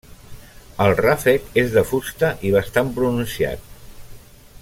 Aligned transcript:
El 0.85 0.93
ràfec 0.99 1.51
és 1.63 1.69
de 1.75 1.83
fusta 1.91 2.31
i 2.51 2.55
bastant 2.57 2.91
pronunciat. 2.99 3.71